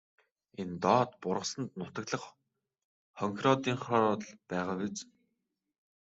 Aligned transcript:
Энэ 0.61 0.75
доод 0.83 1.11
бургасанд 1.21 1.69
нутаглах 1.79 2.23
хонхироодынхоор 3.17 4.19
л 4.29 4.33
байгаа 4.49 4.75
биз. 4.79 4.97